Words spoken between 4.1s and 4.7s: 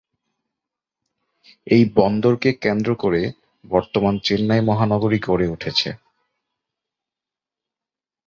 Chennai